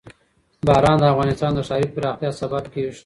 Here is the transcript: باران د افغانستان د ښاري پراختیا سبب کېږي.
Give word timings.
باران 0.67 0.97
د 0.99 1.03
افغانستان 1.13 1.51
د 1.55 1.59
ښاري 1.67 1.87
پراختیا 1.95 2.29
سبب 2.41 2.63
کېږي. 2.73 2.99